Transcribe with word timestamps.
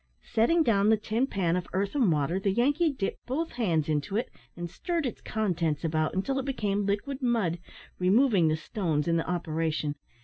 Setting 0.33 0.63
down 0.63 0.89
the 0.89 0.97
tin 0.97 1.27
pan 1.27 1.55
of 1.55 1.67
earth 1.73 1.93
and 1.93 2.11
water, 2.11 2.39
the 2.39 2.49
Yankee 2.49 2.89
dipped 2.91 3.23
both 3.27 3.51
hands 3.51 3.87
into 3.87 4.17
it 4.17 4.31
and 4.57 4.67
stirred 4.67 5.05
its 5.05 5.21
contents 5.21 5.83
about 5.83 6.15
until 6.15 6.39
it 6.39 6.45
became 6.45 6.87
liquid 6.87 7.21
mud, 7.21 7.59
removing 7.99 8.47
the 8.47 8.57
stones 8.57 9.07
in 9.07 9.17
the 9.17 9.29
operation. 9.29 9.93